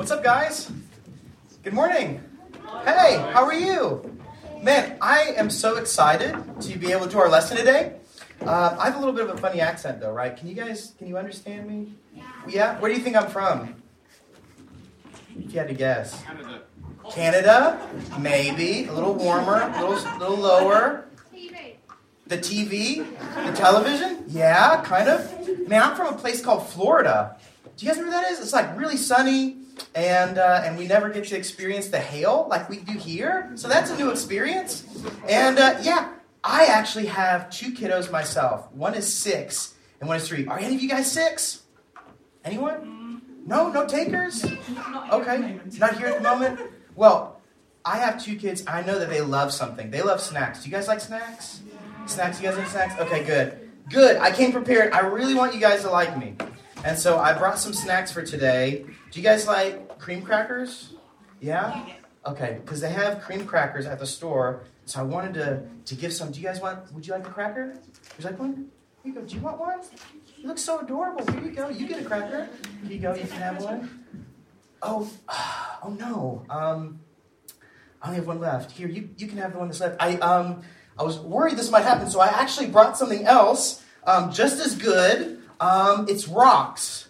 [0.00, 0.72] What's up, guys?
[1.62, 2.24] Good morning.
[2.86, 4.18] Hey, how are you?
[4.62, 7.96] Man, I am so excited to be able to do our lesson today.
[8.40, 10.34] Uh, I have a little bit of a funny accent, though, right?
[10.34, 11.92] Can you guys, can you understand me?
[12.16, 12.22] Yeah.
[12.48, 12.80] yeah?
[12.80, 13.74] Where do you think I'm from?
[15.38, 16.22] If you had to guess.
[16.22, 16.62] Canada.
[17.10, 21.04] Canada, maybe a little warmer, a little, little lower.
[22.26, 23.04] The TV,
[23.46, 25.68] the television, yeah, kind of.
[25.68, 27.36] Man, I'm from a place called Florida.
[27.76, 28.40] Do you guys know where that is?
[28.40, 29.59] It's like really sunny,
[29.94, 33.50] and uh, and we never get to experience the hail like we do here.
[33.54, 34.84] So that's a new experience.
[35.28, 38.70] And uh, yeah, I actually have two kiddos myself.
[38.72, 40.46] One is six, and one is three.
[40.46, 41.62] Are any of you guys six?
[42.44, 43.22] Anyone?
[43.46, 44.44] No, no takers.
[45.12, 46.60] Okay, not here at the moment.
[46.94, 47.40] Well,
[47.84, 48.64] I have two kids.
[48.66, 49.90] I know that they love something.
[49.90, 50.62] They love snacks.
[50.62, 51.60] Do you guys like snacks?
[52.06, 52.40] Snacks?
[52.40, 53.00] You guys like snacks?
[53.00, 53.70] Okay, good.
[53.90, 54.16] Good.
[54.18, 54.92] I came prepared.
[54.92, 56.36] I really want you guys to like me.
[56.84, 58.84] And so I brought some snacks for today.
[59.10, 60.94] Do you guys like cream crackers?
[61.40, 61.84] Yeah?
[62.26, 64.64] Okay, because they have cream crackers at the store.
[64.86, 66.32] So I wanted to, to give some.
[66.32, 67.74] Do you guys want, would you like a cracker?
[68.16, 68.54] Would you like one?
[69.02, 69.22] Here you go.
[69.22, 69.80] Do you want one?
[70.36, 71.30] You look so adorable.
[71.32, 71.68] Here you go.
[71.68, 72.48] You get a cracker.
[72.82, 73.14] Here you go.
[73.14, 74.04] You can have one.
[74.82, 75.10] Oh,
[75.82, 76.44] oh no.
[76.48, 77.00] Um,
[78.02, 78.70] I only have one left.
[78.70, 79.96] Here, you, you can have the one that's left.
[80.00, 80.62] I um
[80.98, 84.74] I was worried this might happen, so I actually brought something else, um, just as
[84.74, 85.39] good.
[85.60, 87.08] Um, it's rocks.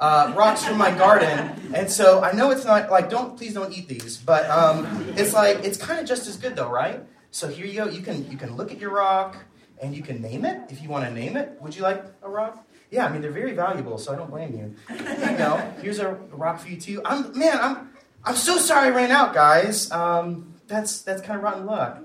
[0.00, 3.72] Uh, rocks from my garden, and so I know it's not like don't please don't
[3.72, 7.00] eat these, but um, it's like it's kind of just as good though, right?
[7.30, 7.88] So here you go.
[7.88, 9.36] You can you can look at your rock
[9.80, 11.56] and you can name it if you want to name it.
[11.60, 12.66] Would you like a rock?
[12.90, 14.74] Yeah, I mean they're very valuable, so I don't blame you.
[14.98, 15.72] You go.
[15.80, 17.00] Here's a rock for you too.
[17.04, 17.90] I'm man, I'm
[18.24, 19.88] I'm so sorry I ran out, guys.
[19.92, 22.02] Um, that's that's kind of rotten luck.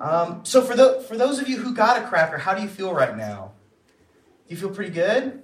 [0.00, 2.68] Um, so for the for those of you who got a cracker, how do you
[2.68, 3.52] feel right now?
[4.48, 5.42] Do you feel pretty good?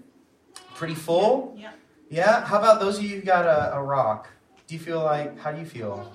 [0.77, 1.55] Pretty full?
[1.59, 1.73] Yeah.
[2.09, 2.45] Yeah.
[2.45, 4.29] How about those of you who got a, a rock?
[4.67, 6.11] Do you feel like how do you feel?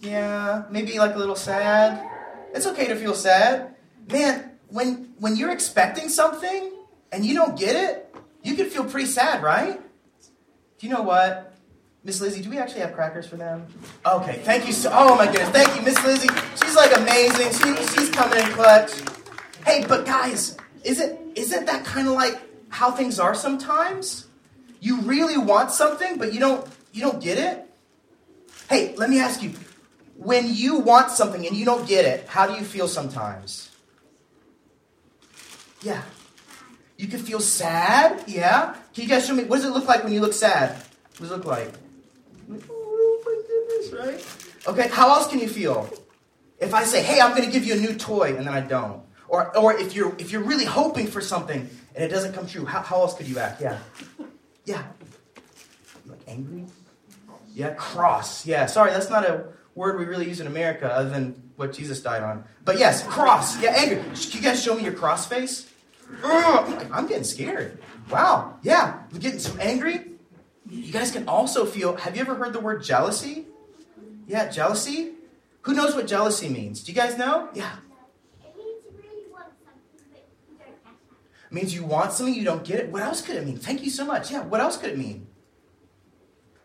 [0.00, 2.08] Yeah, maybe like a little sad.
[2.54, 3.74] It's okay to feel sad.
[4.10, 6.72] Man, when when you're expecting something
[7.12, 9.80] and you don't get it, you can feel pretty sad, right?
[10.78, 11.52] Do you know what?
[12.02, 13.66] Miss Lizzie, do we actually have crackers for them?
[14.06, 16.30] Okay, thank you so Oh my goodness, thank you, Miss Lizzie.
[16.62, 17.52] She's like amazing.
[17.52, 18.92] She, she's coming in clutch.
[19.64, 24.26] Hey, but guys, is it isn't that kind of like how things are sometimes?
[24.80, 27.66] You really want something, but you don't you don't get it?
[28.68, 29.52] Hey, let me ask you,
[30.16, 33.70] when you want something and you don't get it, how do you feel sometimes?
[35.82, 36.02] Yeah.
[36.96, 38.74] You can feel sad, yeah?
[38.94, 40.76] Can you guys show me what does it look like when you look sad?
[41.16, 41.72] What does it look like?
[42.70, 44.68] Oh goodness, right?
[44.68, 45.88] Okay, how else can you feel?
[46.58, 49.02] If I say, hey, I'm gonna give you a new toy, and then I don't.
[49.30, 51.60] Or or if you're if you're really hoping for something
[51.94, 53.62] and it doesn't come true, how, how else could you act?
[53.62, 53.78] Yeah.
[54.64, 54.82] Yeah.
[56.06, 56.66] Like angry?
[57.54, 58.44] Yeah, cross.
[58.44, 62.00] Yeah, sorry, that's not a word we really use in America other than what Jesus
[62.02, 62.44] died on.
[62.64, 63.60] But yes, cross.
[63.62, 64.02] Yeah, angry.
[64.02, 65.70] Can you guys show me your cross face?
[66.24, 67.78] I'm getting scared.
[68.10, 68.58] Wow.
[68.62, 70.06] Yeah, we're getting so angry.
[70.68, 71.96] You guys can also feel.
[71.96, 73.46] Have you ever heard the word jealousy?
[74.26, 75.12] Yeah, jealousy.
[75.62, 76.82] Who knows what jealousy means?
[76.82, 77.48] Do you guys know?
[77.54, 77.70] Yeah.
[78.42, 80.94] It means you really want something, but you don't have
[81.50, 81.54] it.
[81.54, 82.90] Means you want something, you don't get it.
[82.90, 83.56] What else could it mean?
[83.56, 84.30] Thank you so much.
[84.30, 85.26] Yeah, what else could it mean?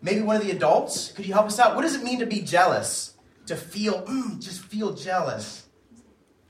[0.01, 1.11] Maybe one of the adults?
[1.11, 1.75] Could you help us out?
[1.75, 3.15] What does it mean to be jealous?
[3.47, 5.65] To feel, mm, just feel jealous.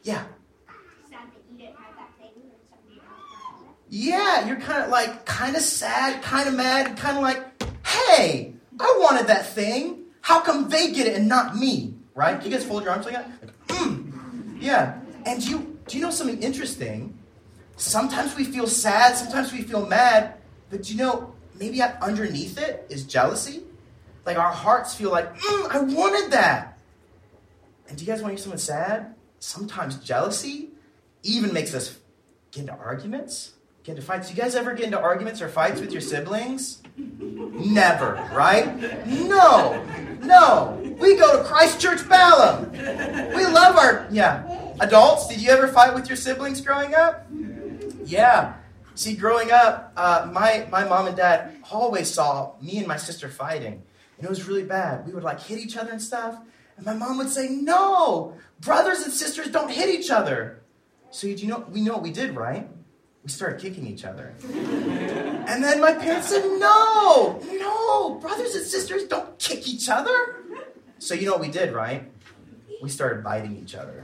[0.04, 0.26] Yeah.
[3.88, 8.54] Yeah, you're kind of like, kind of sad, kind of mad, kind of like, hey,
[8.80, 10.06] I wanted that thing.
[10.22, 11.94] How come they get it and not me?
[12.14, 12.40] Right?
[12.42, 13.30] Can you guys fold your arms like that?
[13.42, 14.58] Like, mm.
[14.60, 15.00] Yeah.
[15.26, 17.18] And do you, do you know something interesting?
[17.78, 20.36] Sometimes we feel sad, sometimes we feel mad,
[20.70, 23.64] but you know, maybe underneath it is jealousy?
[24.26, 26.78] Like our hearts feel like, mm, I wanted that.
[27.88, 29.14] And do you guys want to hear something sad?
[29.40, 30.70] Sometimes jealousy
[31.24, 31.98] even makes us
[32.52, 33.54] get into arguments,
[33.84, 34.30] get into fights.
[34.30, 36.82] Do You guys ever get into arguments or fights with your siblings?
[36.98, 39.06] Never, right?
[39.06, 39.86] No,
[40.22, 40.96] no.
[41.00, 42.72] We go to Christ Church Balham.
[43.36, 44.74] We love our, yeah.
[44.80, 47.28] Adults, did you ever fight with your siblings growing up?
[48.06, 48.54] Yeah.
[48.96, 53.28] See, growing up, uh, my, my mom and dad always saw me and my sister
[53.30, 53.84] fighting.
[54.18, 55.06] And it was really bad.
[55.06, 56.38] We would like hit each other and stuff.
[56.78, 60.62] And my mom would say, No, brothers and sisters don't hit each other.
[61.12, 62.70] So you know, we know what we did, right?
[63.24, 64.34] We started kicking each other.
[65.48, 70.38] And then my parents said, No, no, brothers and sisters don't kick each other.
[70.98, 72.12] So you know what we did, right?
[72.82, 74.04] We started biting each other.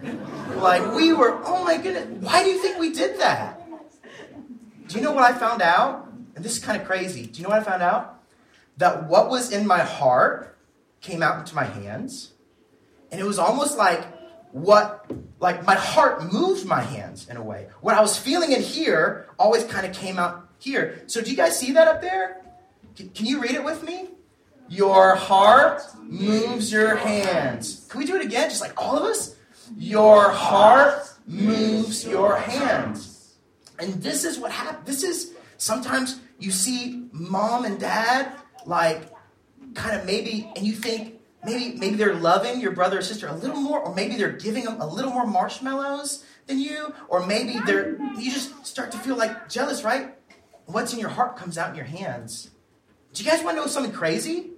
[0.57, 3.60] Like we were, oh my goodness, why do you think we did that?
[4.91, 6.07] Do you know what I found out?
[6.35, 7.25] And this is kind of crazy.
[7.25, 8.21] Do you know what I found out?
[8.81, 10.57] that what was in my heart
[11.01, 12.33] came out into my hands.
[13.11, 14.05] And it was almost like
[14.51, 15.09] what,
[15.39, 17.67] like my heart moved my hands in a way.
[17.81, 21.03] What I was feeling in here always kind of came out here.
[21.07, 22.41] So do you guys see that up there?
[22.95, 24.09] Can you read it with me?
[24.67, 27.88] Your heart moves your hands.
[27.89, 28.49] Can we do it again?
[28.49, 29.35] Just like all of us?
[29.77, 33.10] Your heart moves your hands.
[33.81, 34.85] And this is what happens.
[34.85, 38.31] This is sometimes you see mom and dad
[38.65, 39.09] like
[39.73, 43.35] kind of maybe, and you think maybe maybe they're loving your brother or sister a
[43.35, 47.59] little more, or maybe they're giving them a little more marshmallows than you, or maybe
[47.65, 50.15] they're you just start to feel like jealous, right?
[50.65, 52.51] What's in your heart comes out in your hands.
[53.13, 54.51] Do you guys want to know something crazy?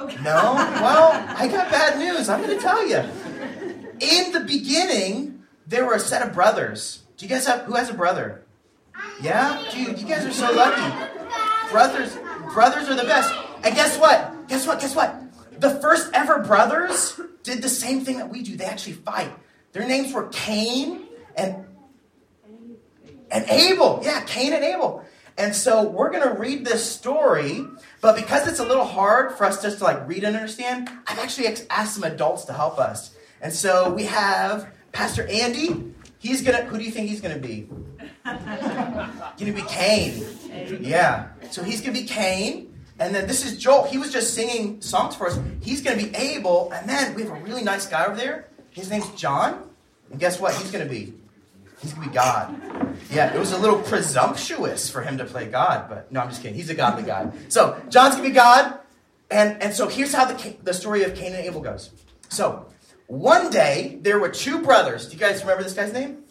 [0.00, 0.54] No?
[0.54, 2.30] Well, I got bad news.
[2.30, 2.98] I'm going to tell you.
[4.00, 6.99] In the beginning, there were a set of brothers.
[7.20, 8.40] Do you guys have who has a brother?
[9.20, 9.62] Yeah?
[9.74, 10.80] Dude, you guys are so lucky.
[11.70, 12.16] Brothers
[12.54, 13.30] brothers are the best.
[13.62, 14.48] And guess what?
[14.48, 14.80] Guess what?
[14.80, 15.20] Guess what?
[15.60, 18.56] The first ever brothers did the same thing that we do.
[18.56, 19.30] They actually fight.
[19.72, 21.66] Their names were Cain and
[23.30, 24.00] and Abel.
[24.02, 25.04] Yeah, Cain and Abel.
[25.36, 27.66] And so we're going to read this story,
[28.00, 31.18] but because it's a little hard for us just to like read and understand, I've
[31.18, 33.14] actually asked some adults to help us.
[33.42, 35.92] And so we have Pastor Andy.
[36.20, 37.68] He's to, who do you think he's to be?
[39.46, 40.24] to be Cain.
[40.80, 41.28] Yeah.
[41.50, 42.72] So he's to be Cain.
[42.98, 43.86] And then this is Joel.
[43.86, 45.40] He was just singing songs for us.
[45.62, 46.70] He's to be Abel.
[46.74, 48.46] And then we have a really nice guy over there.
[48.70, 49.68] His name's John.
[50.10, 50.54] And guess what?
[50.54, 51.14] He's to be
[51.80, 52.60] He's to be God.
[53.10, 56.42] Yeah, it was a little presumptuous for him to play God, but no, I'm just
[56.42, 56.56] kidding.
[56.56, 57.30] He's a godly guy.
[57.48, 58.78] So, John's to be God.
[59.30, 61.90] And, and so here's how the, the story of Cain and Abel goes.
[62.28, 62.66] So,
[63.10, 65.08] one day, there were two brothers.
[65.08, 66.22] Do you guys remember this guy's name?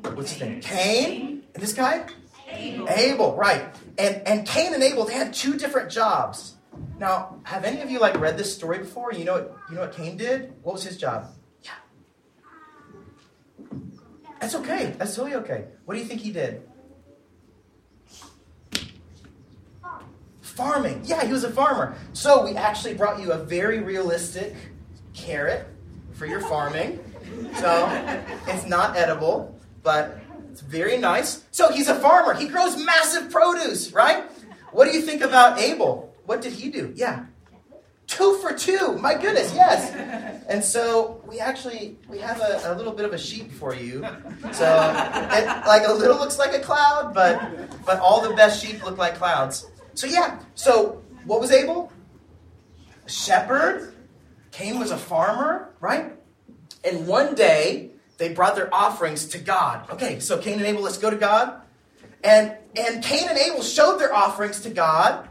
[0.00, 0.60] What's his name?
[0.62, 1.42] Cain.
[1.54, 2.06] And this guy?
[2.50, 2.88] Abel.
[2.88, 3.66] Abel, right.
[3.98, 6.54] And, and Cain and Abel, they had two different jobs.
[6.98, 9.12] Now, have any of you like read this story before?
[9.12, 10.54] You know what, you know what Cain did?
[10.62, 11.26] What was his job?
[11.62, 11.72] Yeah.
[14.40, 14.94] That's okay.
[14.96, 15.66] That's totally okay.
[15.84, 16.62] What do you think he did?
[20.40, 21.02] Farming.
[21.04, 21.98] Yeah, he was a farmer.
[22.14, 24.54] So we actually brought you a very realistic
[25.12, 25.68] carrot
[26.18, 26.98] for your farming.
[27.56, 27.88] So
[28.48, 30.18] it's not edible, but
[30.50, 31.44] it's very nice.
[31.52, 32.34] So he's a farmer.
[32.34, 34.24] He grows massive produce, right?
[34.72, 36.12] What do you think about Abel?
[36.26, 36.92] What did he do?
[36.94, 37.26] Yeah.
[38.08, 38.96] Two for two.
[38.98, 39.92] My goodness, yes.
[40.48, 44.04] And so we actually we have a, a little bit of a sheep for you.
[44.52, 47.38] So it, like a little looks like a cloud, but
[47.84, 49.70] but all the best sheep look like clouds.
[49.94, 50.40] So yeah.
[50.54, 51.92] So what was Abel?
[53.06, 53.94] A shepherd.
[54.58, 56.12] Cain was a farmer, right?
[56.82, 59.88] And one day they brought their offerings to God.
[59.88, 61.62] Okay, so Cain and Abel, let's go to God.
[62.24, 65.28] And and Cain and Abel showed their offerings to God,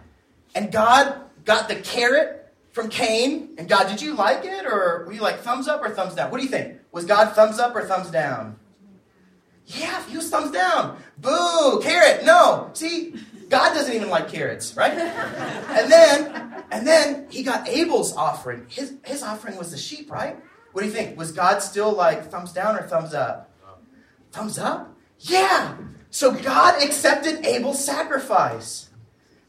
[0.55, 3.55] and God got the carrot from Cain.
[3.57, 4.65] And God, did you like it?
[4.65, 6.31] Or were you like thumbs up or thumbs down?
[6.31, 6.77] What do you think?
[6.93, 8.55] Was God thumbs up or thumbs down?
[9.65, 11.03] Yeah, he was thumbs down.
[11.17, 12.69] Boo, carrot, no.
[12.71, 13.15] See,
[13.49, 14.91] God doesn't even like carrots, right?
[14.91, 18.65] And then, and then he got Abel's offering.
[18.69, 20.37] His, his offering was the sheep, right?
[20.73, 21.17] What do you think?
[21.17, 23.51] Was God still like thumbs down or thumbs up?
[24.31, 24.95] Thumbs up?
[25.19, 25.75] Yeah.
[26.09, 28.89] So God accepted Abel's sacrifice.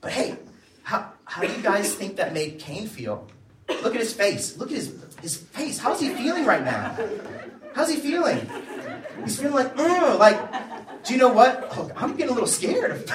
[0.00, 0.36] But hey,
[0.82, 3.26] how, how do you guys think that made Cain feel?
[3.68, 4.56] Look at his face.
[4.56, 5.78] Look at his, his face.
[5.78, 6.96] How's he feeling right now?
[7.74, 8.48] How's he feeling?
[9.24, 10.36] He's feeling like, mm, like,
[11.04, 11.68] do you know what?
[11.72, 13.10] Oh, I'm getting a little scared of,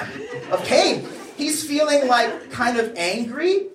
[0.52, 1.08] of Cain.
[1.38, 3.68] He's feeling like kind of angry,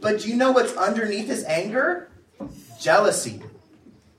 [0.00, 2.10] but do you know what's underneath his anger?
[2.80, 3.40] Jealousy.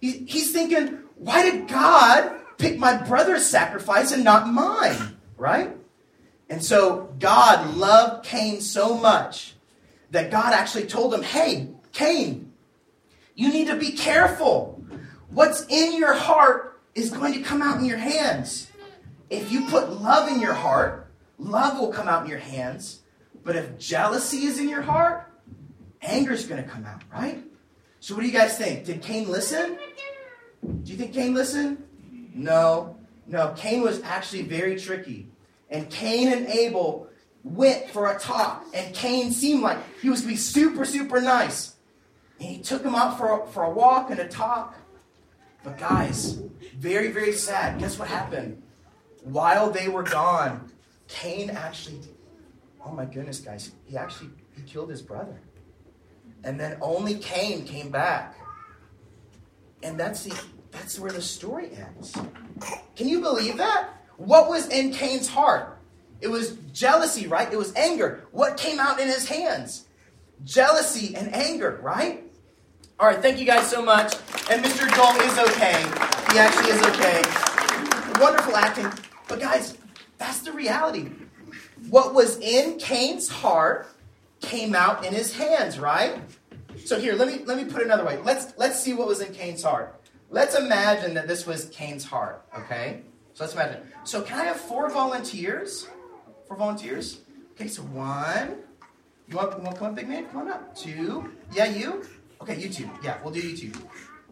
[0.02, 5.18] He, he's thinking, why did God pick my brother's sacrifice and not mine?
[5.38, 5.76] Right?
[6.50, 9.56] And so God loved Cain so much
[10.12, 12.52] that God actually told him, hey, Cain,
[13.36, 14.82] you need to be careful.
[15.30, 18.72] What's in your heart is going to come out in your hands.
[19.30, 23.02] If you put love in your heart, love will come out in your hands.
[23.44, 25.32] But if jealousy is in your heart,
[26.02, 27.44] anger is going to come out, right?
[28.00, 28.86] So, what do you guys think?
[28.86, 29.78] Did Cain listen?
[30.84, 31.84] Do you think Cain listened?
[32.34, 32.98] No.
[33.28, 35.28] No, Cain was actually very tricky.
[35.70, 37.08] And Cain and Abel
[37.44, 41.22] went for a talk, and Cain seemed like he was going to be super, super
[41.22, 41.76] nice.
[42.40, 44.76] And he took him out for a, for a walk and a talk.
[45.64, 46.40] But guys,
[46.78, 47.80] very, very sad.
[47.80, 48.62] Guess what happened?
[49.26, 50.72] While they were gone,
[51.08, 52.00] Cain actually,
[52.86, 55.42] oh my goodness, guys, he actually he killed his brother.
[56.44, 58.38] And then only Cain came back.
[59.82, 60.40] And that's the
[60.72, 62.16] that's where the story ends.
[62.96, 63.90] Can you believe that?
[64.18, 65.80] What was in Cain's heart?
[66.22, 67.52] It was jealousy, right?
[67.52, 68.28] It was anger.
[68.32, 69.88] What came out in his hands?
[70.44, 72.24] Jealousy and anger, right?
[73.00, 74.14] All right, thank you guys so much.
[74.52, 74.88] And Mr.
[74.96, 75.82] Joel is okay.
[76.32, 77.22] He actually is okay.
[78.22, 79.05] Wonderful acting.
[79.28, 79.78] But guys,
[80.18, 81.12] that's the reality.
[81.90, 83.88] What was in Cain's heart
[84.42, 86.20] came out in his hands, right?
[86.86, 88.18] So here, let me let me put it another way.
[88.24, 90.00] Let's let's see what was in Cain's heart.
[90.30, 93.02] Let's imagine that this was Cain's heart, okay?
[93.34, 93.82] So let's imagine.
[94.04, 95.88] So can I have four volunteers?
[96.48, 97.20] Four volunteers?
[97.54, 98.58] Okay, so one.
[99.28, 100.26] You want, you want to come up, big man?
[100.28, 100.76] Come on up.
[100.76, 101.32] Two.
[101.52, 102.04] Yeah, you?
[102.42, 102.90] Okay, you two.
[103.04, 103.72] Yeah, we'll do you two.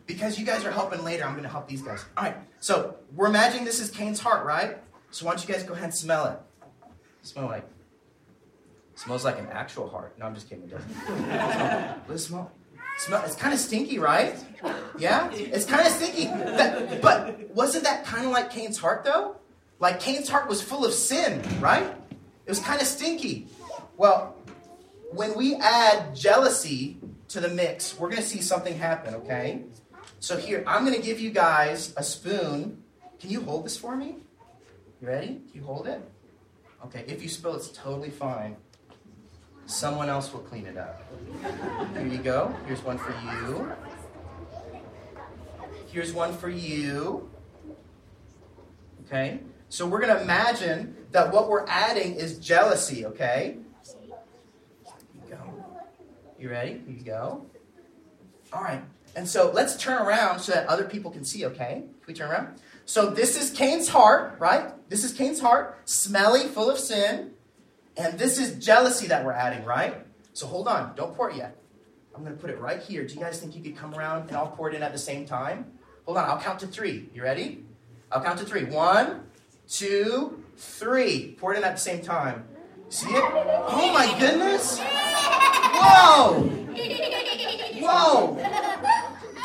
[0.06, 2.04] Because you guys are helping later, I'm going to help these guys.
[2.18, 4.78] All right, so we're imagining this is Cain's heart, right?
[5.12, 6.40] So why don't you guys go ahead and smell it?
[7.22, 7.68] Smell like.
[8.96, 10.18] Smells like an actual heart.
[10.20, 10.66] No, I'm just kidding.
[10.66, 11.28] It doesn't.
[11.30, 12.52] Let it smell.
[12.98, 13.24] Smell.
[13.26, 14.36] It's kind of stinky, right?
[15.00, 16.26] Yeah, it's kind of stinky.
[16.26, 19.38] That, but wasn't that kind of like Cain's heart, though?
[19.80, 21.86] Like Cain's heart was full of sin, right?
[22.46, 23.48] It was kind of stinky.
[23.98, 24.36] Well,
[25.12, 29.64] when we add jealousy to the mix, we're going to see something happen, okay?
[30.24, 32.82] So here, I'm going to give you guys a spoon.
[33.20, 34.15] Can you hold this for me?
[35.01, 35.27] You ready?
[35.27, 36.01] Can you hold it?
[36.86, 38.56] Okay, if you spill, it's totally fine.
[39.65, 41.03] Someone else will clean it up.
[41.92, 42.56] Here you go.
[42.65, 43.70] Here's one for you.
[45.88, 47.30] Here's one for you.
[49.06, 49.42] Okay?
[49.68, 53.58] So we're going to imagine that what we're adding is jealousy, okay?
[54.86, 55.65] Here you go.
[56.39, 56.82] You ready?
[56.88, 57.46] Here you go.
[58.53, 58.84] All right.
[59.15, 61.84] And so let's turn around so that other people can see, okay?
[61.84, 62.60] Can we turn around?
[62.86, 64.74] So this is Cain's heart, right?
[64.89, 67.32] This is Cain's heart, smelly, full of sin.
[67.96, 70.05] And this is jealousy that we're adding, right?
[70.34, 71.55] So hold on, don't pour it yet.
[72.15, 73.05] I'm going to put it right here.
[73.05, 75.00] Do you guys think you could come around and I'll pour it in at the
[75.00, 75.72] same time?
[76.05, 77.10] Hold on, I'll count to three.
[77.13, 77.63] You ready?
[78.12, 78.65] I'll count to three.
[78.65, 79.22] One,
[79.67, 81.36] two, three.
[81.39, 82.46] Pour it in at the same time.
[82.89, 83.24] See it?
[83.24, 84.79] Oh my goodness!
[84.79, 86.41] Whoa!
[87.82, 88.38] Whoa!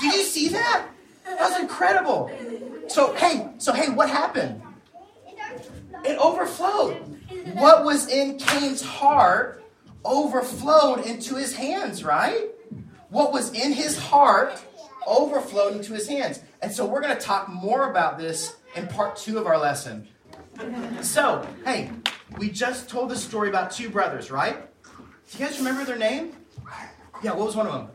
[0.01, 0.87] Did you see that?
[1.25, 2.31] That was incredible.
[2.89, 4.63] So hey, so hey, what happened?
[6.05, 6.97] It overflowed.
[7.55, 9.65] What was in Cain's heart
[10.05, 12.49] overflowed into his hands, right?
[13.11, 14.61] What was in his heart
[15.09, 16.41] overflowed into his hands.
[16.63, 20.07] And so we're going to talk more about this in part two of our lesson.
[21.01, 21.91] So, hey,
[22.37, 24.57] we just told the story about two brothers, right?
[24.85, 26.33] Do you guys remember their name?
[27.23, 27.89] Yeah, what was one of them?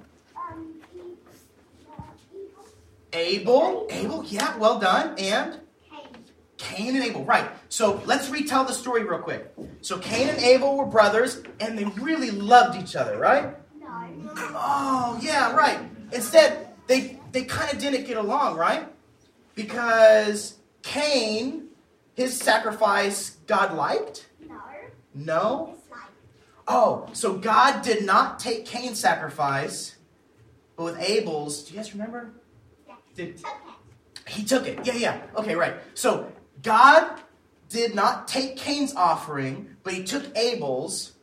[3.13, 3.88] Abel.
[3.89, 5.15] Abel, yeah, well done.
[5.17, 5.60] And?
[6.58, 7.50] Cain and Abel, right.
[7.70, 9.53] So let's retell the story real quick.
[9.82, 13.55] So Cain and Abel were brothers, and they really loved each other, right?
[13.79, 14.24] No.
[14.55, 15.79] Oh, yeah, right.
[16.12, 18.88] Instead, they, they kind of didn't get along, right?
[19.55, 21.65] Because Cain,
[22.15, 24.27] his sacrifice, God liked?
[24.48, 24.55] No.
[25.13, 25.75] No?
[26.67, 29.98] Oh, so God did not take Cain's sacrifice,
[30.77, 32.32] but with Abel's, do you guys remember?
[33.15, 33.41] Did,
[34.27, 34.86] he took it.
[34.86, 35.22] Yeah, yeah.
[35.36, 35.75] Okay, right.
[35.93, 37.20] So God
[37.70, 41.13] did not take Cain's offering, but he took Abel's.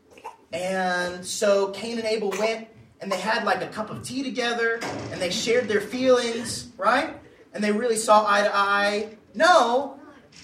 [0.52, 2.68] And so Cain and Abel went
[3.00, 4.80] and they had like a cup of tea together
[5.10, 7.16] and they shared their feelings, right?
[7.54, 9.16] And they really saw eye to eye.
[9.34, 9.98] No.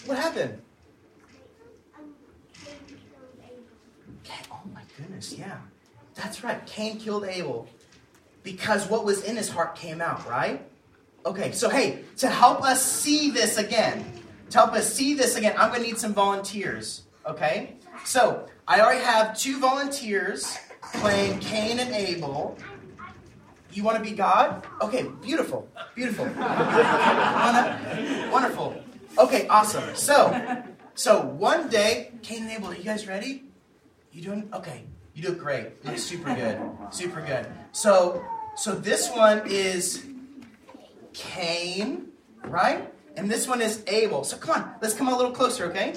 [0.07, 0.61] What happened?
[2.65, 3.65] Cain killed Abel.
[4.23, 5.59] Cain oh my goodness, yeah.
[6.15, 6.65] That's right.
[6.67, 7.69] Cain killed Abel
[8.43, 10.65] because what was in his heart came out, right?
[11.26, 14.04] Okay, so hey, to help us see this again,
[14.50, 17.02] to help us see this again, I'm going to need some volunteers.
[17.26, 17.75] Okay?
[18.04, 20.56] So, I already have two volunteers
[20.95, 22.56] playing Cain and Abel.
[23.73, 24.64] You want to be God?
[24.80, 25.68] Okay, beautiful.
[25.97, 26.26] Beautiful.
[28.30, 28.80] Wonderful.
[29.18, 29.97] Okay, awesome.
[29.97, 30.62] So,
[30.95, 33.42] so one day, Cain and Abel, are you guys ready?
[34.12, 34.85] You doing okay?
[35.14, 35.85] You do great.
[35.85, 36.61] Look super good.
[36.90, 37.49] Super good.
[37.73, 40.06] So, so this one is
[41.16, 42.08] Cain,
[42.44, 42.92] right?
[43.16, 44.23] And this one is Abel.
[44.23, 45.94] So come on, let's come a little closer, okay?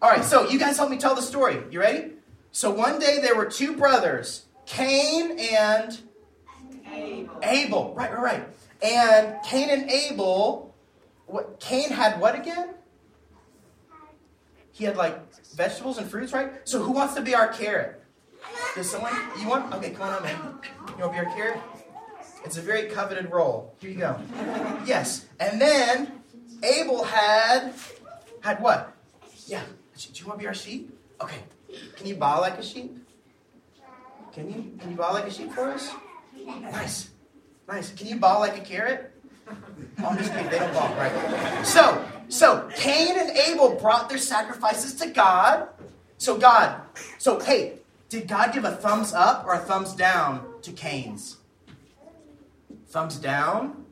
[0.00, 1.62] All right, so you guys help me tell the story.
[1.70, 2.12] You ready?
[2.50, 6.00] So one day there were two brothers, Cain and
[6.90, 7.38] Abel.
[7.42, 7.94] Abel.
[7.94, 8.48] Right, right, right.
[8.82, 10.74] And Cain and Abel,
[11.26, 12.70] what Cain had what again?
[14.72, 15.20] He had like
[15.54, 16.66] vegetables and fruits, right?
[16.66, 18.02] So who wants to be our carrot?
[18.74, 19.72] Does someone you want?
[19.74, 20.38] Okay, come on man.
[20.98, 21.60] You want to be our carrot?
[22.44, 23.74] It's a very coveted role.
[23.80, 24.18] Here you go.
[24.84, 25.26] Yes.
[25.38, 26.22] And then
[26.62, 27.72] Abel had
[28.40, 28.94] had what?
[29.46, 29.62] Yeah.
[29.96, 30.96] Do you want to be our sheep?
[31.20, 31.38] Okay.
[31.96, 32.96] Can you bow like a sheep?
[34.32, 34.78] Can you?
[34.80, 35.90] Can you bow like a sheep for us?
[36.44, 37.10] Nice.
[37.68, 37.92] Nice.
[37.92, 39.12] Can you bow like a carrot?
[39.98, 40.50] I'm just kidding.
[40.50, 41.64] They don't bow, right?
[41.64, 45.68] So, so Cain and Abel brought their sacrifices to God,
[46.18, 46.80] So God,
[47.18, 51.38] so hey, did God give a thumbs up or a thumbs down to Cain's?
[52.92, 53.86] Thumbs down?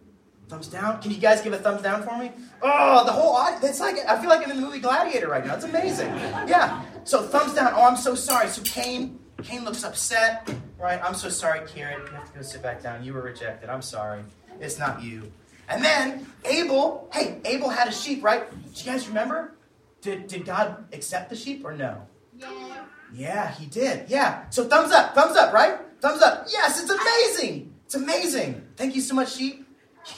[0.49, 1.01] Thumbs down?
[1.01, 2.33] Can you guys give a thumbs down for me?
[2.61, 3.65] Oh, the whole audience.
[3.65, 5.55] It's like I feel like I'm in the movie Gladiator right now.
[5.55, 6.09] It's amazing.
[6.47, 6.85] Yeah.
[7.05, 7.73] So thumbs down.
[7.75, 8.49] Oh, I'm so sorry.
[8.49, 10.53] So Cain, Cain looks upset.
[10.79, 11.01] Right.
[11.03, 12.03] I'm so sorry, Karen.
[12.05, 13.03] You have to go sit back down.
[13.03, 13.71] You were rejected.
[13.71, 14.23] I'm sorry.
[14.61, 15.33] It's not you.
[15.71, 17.09] And then Abel.
[17.11, 18.51] Hey, Abel had a sheep, right?
[18.51, 19.55] Do you guys remember?
[20.03, 22.07] Did, did God accept the sheep or no?
[22.37, 22.85] Yeah.
[23.15, 24.11] Yeah, he did.
[24.11, 24.51] Yeah.
[24.51, 25.79] So thumbs up, thumbs up, right?
[26.03, 26.49] Thumbs up.
[26.51, 27.70] Yes, it's amazing.
[27.91, 28.69] It's amazing.
[28.77, 29.67] Thank you so much, sheep.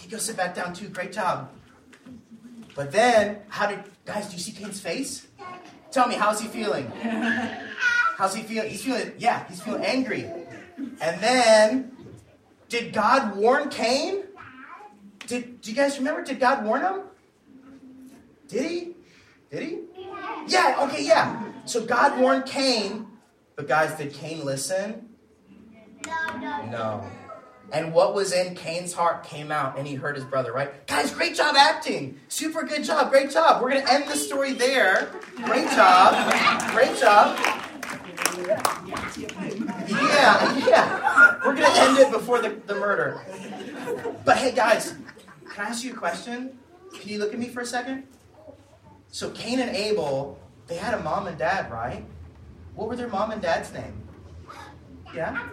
[0.02, 0.88] You go sit back down too.
[0.90, 1.50] Great job.
[2.74, 4.26] But then, how did guys?
[4.26, 5.26] Do you see Cain's face?
[5.90, 6.92] Tell me, how's he feeling?
[8.18, 8.64] How's he feel?
[8.64, 9.12] He's feeling.
[9.16, 10.30] Yeah, he's feeling angry.
[11.00, 11.96] And then,
[12.68, 14.24] did God warn Cain?
[15.26, 16.22] Did do you guys remember?
[16.22, 17.00] Did God warn him?
[18.48, 18.96] Did he?
[19.50, 19.78] Did he?
[20.46, 20.76] Yeah.
[20.82, 21.06] Okay.
[21.06, 21.42] Yeah.
[21.64, 23.06] So God warned Cain,
[23.56, 25.08] but guys, did Cain listen?
[26.06, 26.66] No, no.
[26.66, 27.10] No.
[27.72, 30.86] And what was in Cain's heart came out, and he hurt his brother, right?
[30.86, 32.20] Guys, great job acting.
[32.28, 33.10] Super good job.
[33.10, 33.62] Great job.
[33.62, 35.10] We're going to end the story there.
[35.36, 36.30] Great job.
[36.72, 37.38] Great job.
[39.88, 41.38] Yeah, yeah.
[41.44, 43.22] We're going to end it before the, the murder.
[44.26, 44.94] But hey, guys,
[45.50, 46.58] can I ask you a question?
[46.94, 48.04] Can you look at me for a second?
[49.08, 52.04] So, Cain and Abel, they had a mom and dad, right?
[52.74, 53.94] What were their mom and dad's name?
[55.14, 55.48] Yeah?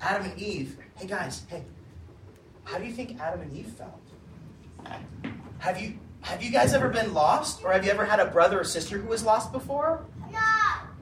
[0.00, 0.76] Adam and Eve.
[1.02, 1.64] Hey guys, hey.
[2.62, 4.00] How do you think Adam and Eve felt?
[5.58, 7.64] Have you have you guys ever been lost?
[7.64, 10.06] Or have you ever had a brother or sister who was lost before?
[10.30, 10.38] No.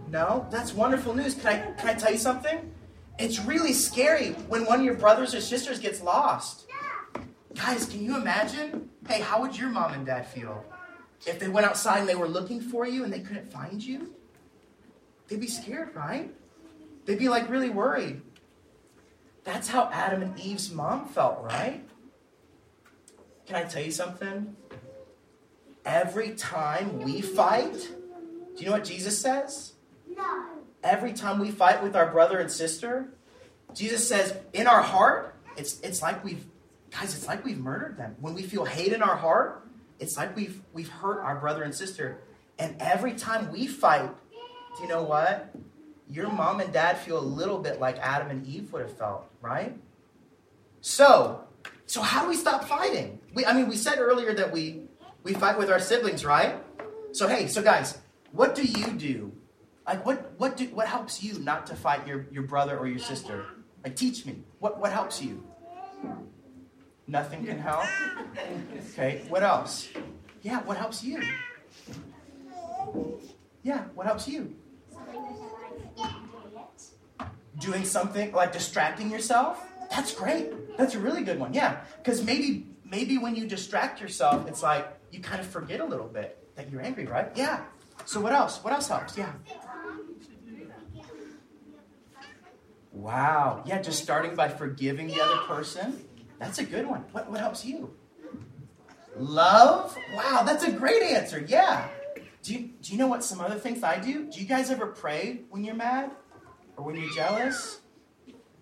[0.09, 0.47] No?
[0.50, 1.35] That's wonderful news.
[1.35, 2.73] Can I can I tell you something?
[3.19, 6.64] It's really scary when one of your brothers or sisters gets lost.
[6.66, 7.21] Yeah.
[7.54, 8.88] Guys, can you imagine?
[9.07, 10.64] Hey, how would your mom and dad feel
[11.26, 14.14] if they went outside and they were looking for you and they couldn't find you?
[15.28, 16.35] They'd be scared, right?
[17.04, 18.23] They'd be like really worried.
[19.44, 21.82] That's how Adam and Eve's mom felt, right?
[23.47, 24.56] Can I tell you something?
[25.84, 29.73] Every time we fight, do you know what Jesus says?
[30.08, 30.45] No.
[30.82, 33.08] Every time we fight with our brother and sister,
[33.75, 36.45] Jesus says, in our heart, it's, it's like we've,
[36.91, 38.17] guys, it's like we've murdered them.
[38.21, 39.67] When we feel hate in our heart,
[39.99, 42.19] it's like we've, we've hurt our brother and sister.
[42.58, 44.10] And every time we fight,
[44.76, 45.50] do you know what?
[46.10, 49.26] Your mom and dad feel a little bit like Adam and Eve would have felt,
[49.40, 49.76] right?
[50.80, 51.44] So,
[51.86, 53.20] so how do we stop fighting?
[53.34, 54.82] We, I mean, we said earlier that we,
[55.23, 56.56] we fight with our siblings, right?
[57.12, 57.99] So hey, so guys,
[58.32, 59.32] what do you do?
[59.86, 63.00] Like what what do what helps you not to fight your, your brother or your
[63.00, 63.46] sister?
[63.82, 64.44] Like teach me.
[64.60, 65.44] What what helps you?
[67.06, 67.86] Nothing can help?
[68.92, 69.88] Okay, what else?
[70.42, 71.20] Yeah, what helps you?
[73.62, 74.54] Yeah, what helps you?
[77.60, 79.64] Doing something like distracting yourself?
[79.90, 80.76] That's great.
[80.76, 81.54] That's a really good one.
[81.54, 85.84] Yeah, because maybe maybe when you distract yourself, it's like you kind of forget a
[85.84, 87.30] little bit that you're angry, right?
[87.34, 87.62] Yeah.
[88.06, 88.58] So what else?
[88.64, 89.16] What else helps?
[89.16, 89.32] Yeah.
[92.92, 93.62] Wow.
[93.66, 96.04] Yeah, just starting by forgiving the other person.
[96.38, 97.04] That's a good one.
[97.12, 97.94] What, what helps you?
[99.16, 99.96] Love?
[100.14, 101.44] Wow, that's a great answer.
[101.46, 101.88] Yeah.
[102.42, 104.30] Do you, do you know what some other things I do?
[104.30, 106.10] Do you guys ever pray when you're mad?
[106.80, 107.80] Or when you're jealous?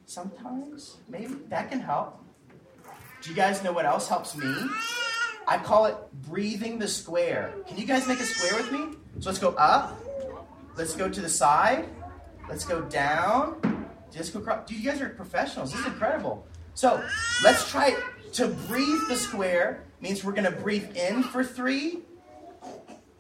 [0.07, 0.97] Sometimes?
[1.09, 1.35] Maybe.
[1.51, 2.21] That can help.
[3.23, 4.53] Do you guys know what else helps me?
[5.47, 7.55] I call it breathing the square.
[7.69, 8.97] Can you guys make a square with me?
[9.21, 9.97] So let's go up.
[10.75, 11.89] Let's go to the side.
[12.49, 13.87] Let's go down.
[14.11, 14.69] Just go across.
[14.69, 15.71] Dude, you guys are professionals.
[15.71, 16.45] This is incredible.
[16.75, 17.01] So
[17.45, 17.97] let's try
[18.33, 19.85] to breathe the square.
[20.01, 22.01] Means we're gonna breathe in for three,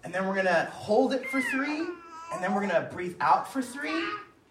[0.02, 1.86] and then we're gonna hold it for three,
[2.32, 4.02] and then we're gonna breathe out for three,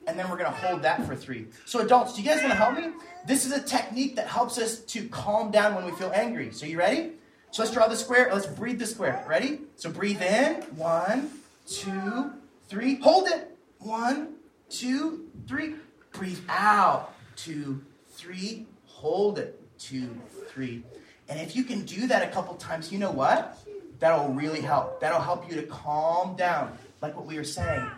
[0.07, 1.47] and then we're gonna hold that for three.
[1.65, 2.89] So adults, do you guys wanna help me?
[3.25, 6.51] This is a technique that helps us to calm down when we feel angry.
[6.51, 7.11] So you ready?
[7.51, 8.29] So let's draw the square.
[8.33, 9.23] Let's breathe the square.
[9.27, 9.61] Ready?
[9.75, 10.55] So breathe in.
[10.75, 11.29] One,
[11.67, 12.31] two,
[12.69, 12.95] three.
[12.95, 13.55] Hold it.
[13.79, 14.35] One,
[14.69, 15.75] two, three.
[16.13, 17.13] Breathe out.
[17.35, 18.65] Two, three.
[18.85, 19.61] Hold it.
[19.77, 20.09] Two,
[20.47, 20.83] three.
[21.29, 23.57] And if you can do that a couple times, you know what?
[23.99, 25.01] That'll really help.
[25.01, 27.89] That'll help you to calm down, like what we were saying.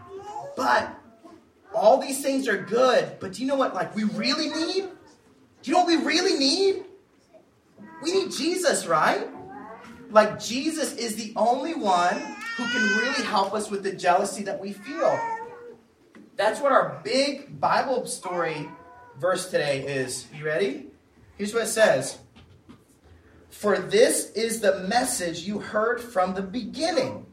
[0.55, 0.98] But
[1.73, 3.17] all these things are good.
[3.19, 3.73] But do you know what?
[3.73, 4.89] Like we really need?
[5.61, 6.85] Do you know what we really need?
[8.01, 9.27] We need Jesus, right?
[10.11, 12.15] Like Jesus is the only one
[12.57, 15.19] who can really help us with the jealousy that we feel.
[16.35, 18.69] That's what our big Bible story
[19.19, 20.25] verse today is.
[20.33, 20.87] You ready?
[21.37, 22.17] Here's what it says.
[23.49, 27.25] For this is the message you heard from the beginning.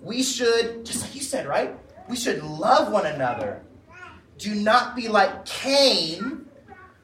[0.00, 1.76] We should, just like you said, right?
[2.08, 3.62] We should love one another.
[4.40, 6.46] Do not be like Cain,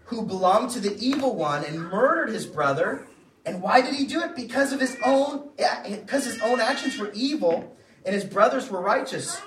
[0.05, 3.07] who belonged to the evil one and murdered his brother.
[3.45, 4.35] And why did he do it?
[4.35, 5.51] Because of his own
[5.85, 9.39] because his own actions were evil and his brothers were righteous.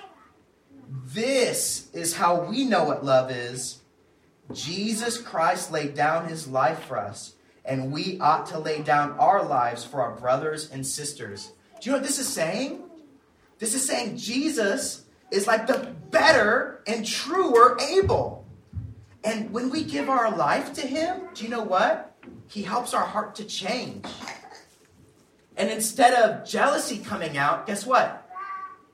[1.05, 3.79] This is how we know what love is.
[4.53, 9.43] Jesus Christ laid down his life for us, and we ought to lay down our
[9.43, 11.53] lives for our brothers and sisters.
[11.79, 12.81] Do you know what this is saying?
[13.59, 18.45] This is saying Jesus is like the better and truer Abel.
[19.23, 22.15] And when we give our life to him, do you know what?
[22.47, 24.05] He helps our heart to change.
[25.57, 28.27] And instead of jealousy coming out, guess what?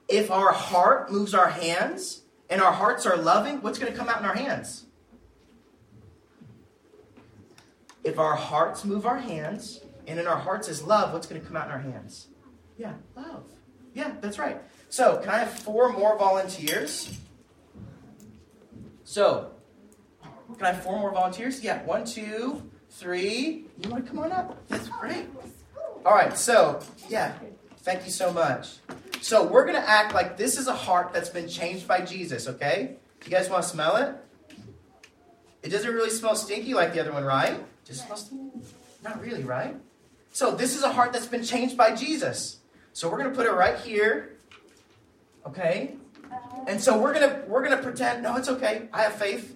[0.07, 4.09] If our heart moves our hands and our hearts are loving, what's going to come
[4.09, 4.85] out in our hands?
[8.03, 11.47] If our hearts move our hands and in our hearts is love, what's going to
[11.47, 12.27] come out in our hands?
[12.77, 13.45] Yeah, love.
[13.93, 14.61] Yeah, that's right.
[14.95, 17.19] So, can I have four more volunteers?
[19.03, 19.51] So,
[20.55, 21.61] can I have four more volunteers?
[21.61, 23.65] Yeah, one, two, three.
[23.83, 24.65] You want to come on up?
[24.69, 25.25] That's great.
[26.05, 26.79] All right, so,
[27.09, 27.33] yeah,
[27.79, 28.77] thank you so much.
[29.19, 32.47] So, we're going to act like this is a heart that's been changed by Jesus,
[32.47, 32.95] okay?
[33.25, 34.15] You guys want to smell it?
[35.61, 37.59] It doesn't really smell stinky like the other one, right?
[37.83, 38.31] Just smells?
[39.03, 39.75] Not really, right?
[40.31, 42.59] So, this is a heart that's been changed by Jesus.
[42.93, 44.34] So, we're going to put it right here.
[45.45, 45.95] Okay?
[46.67, 48.87] And so we're gonna we're gonna pretend, no, it's okay.
[48.91, 49.55] I have faith.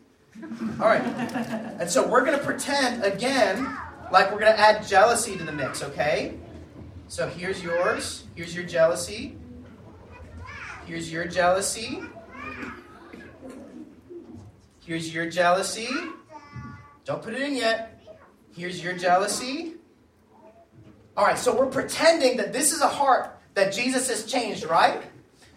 [0.79, 1.01] All right.
[1.01, 3.77] And so we're gonna pretend again
[4.11, 6.37] like we're gonna add jealousy to the mix, okay?
[7.07, 8.25] So here's yours.
[8.35, 9.37] Here's your jealousy.
[10.85, 12.01] Here's your jealousy.
[14.81, 15.89] Here's your jealousy.
[17.05, 18.01] Don't put it in yet.
[18.55, 19.73] Here's your jealousy.
[21.17, 25.01] All right, so we're pretending that this is a heart that Jesus has changed, right?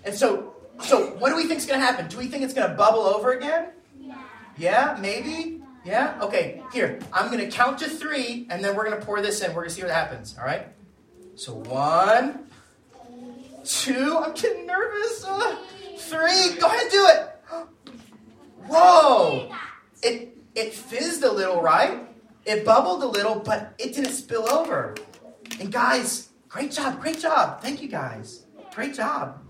[0.04, 2.08] And so, so what do we think is going to happen?
[2.08, 3.68] Do we think it's going to bubble over again?
[3.98, 4.22] Yeah.
[4.56, 5.62] Yeah, maybe?
[5.84, 6.18] Yeah?
[6.22, 6.98] Okay, here.
[7.12, 9.50] I'm going to count to three, and then we're going to pour this in.
[9.50, 10.68] We're going to see what happens, all right?
[11.34, 12.46] So, one,
[13.64, 15.24] two, I'm getting nervous.
[15.24, 15.56] Uh,
[15.96, 17.28] three, go ahead and do it.
[18.68, 19.52] Whoa!
[20.02, 22.08] It, it fizzed a little, right?
[22.44, 24.94] It bubbled a little, but it didn't spill over.
[25.60, 27.62] And guys, great job, great job.
[27.62, 28.44] Thank you guys.
[28.74, 29.41] Great job.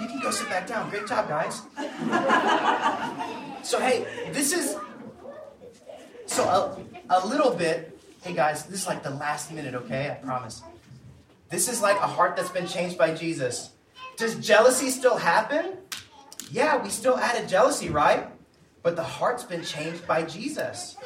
[0.00, 0.90] You can go sit back down.
[0.90, 1.62] Great job, guys.
[3.62, 4.76] so, hey, this is.
[6.26, 6.78] So, a,
[7.10, 7.98] a little bit.
[8.22, 10.10] Hey, guys, this is like the last minute, okay?
[10.10, 10.62] I promise.
[11.50, 13.70] This is like a heart that's been changed by Jesus.
[14.16, 15.78] Does jealousy still happen?
[16.50, 18.26] Yeah, we still added jealousy, right?
[18.82, 20.96] But the heart's been changed by Jesus.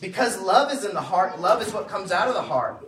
[0.00, 2.84] Because love is in the heart, love is what comes out of the heart.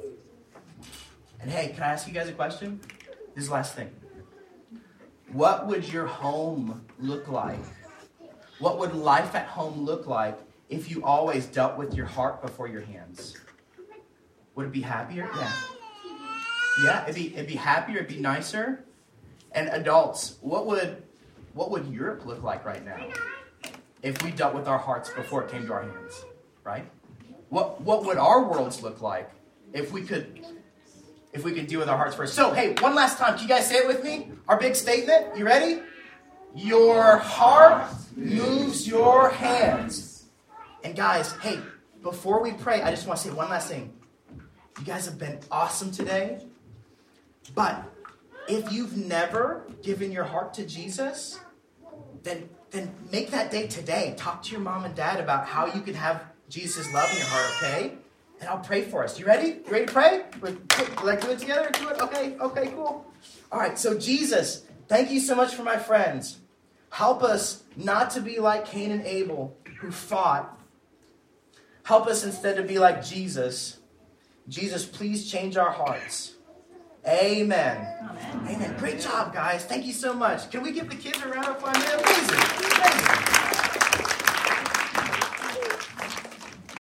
[1.40, 2.80] And hey, can I ask you guys a question?
[3.34, 3.90] This last thing.
[5.34, 7.58] What would your home look like?
[8.60, 12.68] What would life at home look like if you always dealt with your heart before
[12.68, 13.36] your hands?
[14.54, 15.28] Would it be happier?
[15.36, 15.52] Yeah.
[16.84, 18.84] Yeah, it'd be it'd be happier, it'd be nicer.
[19.50, 21.02] And adults, what would
[21.52, 23.08] what would Europe look like right now
[24.04, 26.24] if we dealt with our hearts before it came to our hands?
[26.62, 26.88] Right?
[27.48, 29.32] What what would our worlds look like
[29.72, 30.46] if we could
[31.34, 32.34] if we could deal with our hearts first.
[32.34, 33.34] So, hey, one last time.
[33.34, 34.30] Can you guys say it with me?
[34.48, 35.36] Our big statement.
[35.36, 35.82] You ready?
[36.54, 40.26] Your heart moves your hands.
[40.84, 41.58] And guys, hey,
[42.02, 43.92] before we pray, I just want to say one last thing.
[44.78, 46.44] You guys have been awesome today.
[47.54, 47.82] But
[48.48, 51.40] if you've never given your heart to Jesus,
[52.22, 54.14] then then make that day today.
[54.16, 57.26] Talk to your mom and dad about how you can have Jesus' love in your
[57.26, 57.92] heart, okay?
[58.40, 59.18] And I'll pray for us.
[59.18, 59.60] You ready?
[59.64, 60.22] You ready to pray?
[61.02, 61.70] Like do it together?
[61.72, 62.00] Do it?
[62.00, 63.06] Okay, okay, cool.
[63.50, 66.38] All right, so Jesus, thank you so much for my friends.
[66.90, 70.58] Help us not to be like Cain and Abel who fought.
[71.84, 73.78] Help us instead to be like Jesus.
[74.48, 76.34] Jesus, please change our hearts.
[77.06, 77.76] Amen.
[77.76, 78.46] Amen.
[78.48, 78.76] Amen.
[78.78, 79.64] Great job, guys.
[79.64, 80.50] Thank you so much.
[80.50, 81.76] Can we give the kids a round of applause?
[81.76, 83.34] Amazing.